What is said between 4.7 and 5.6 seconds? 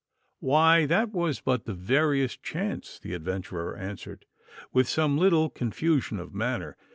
with some little